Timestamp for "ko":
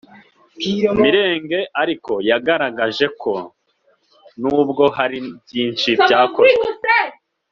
3.21-3.33